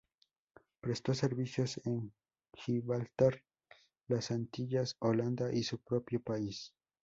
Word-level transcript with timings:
Prestó 0.79 1.13
servicios 1.13 1.79
en 1.85 2.11
Gibraltar, 2.55 3.43
las 4.07 4.31
Antillas, 4.31 4.95
Holanda 4.97 5.53
y 5.53 5.61
su 5.61 5.77
propio 5.77 6.19
país. 6.23 6.73